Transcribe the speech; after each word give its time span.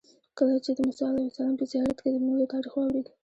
کله 0.37 0.55
چې 0.65 0.71
د 0.75 0.79
موسی 0.87 1.03
علیه 1.09 1.27
السلام 1.29 1.55
په 1.59 1.65
زیارت 1.71 1.97
کې 2.01 2.09
د 2.11 2.17
میلو 2.25 2.51
تاریخ 2.53 2.73
واورېد. 2.75 3.07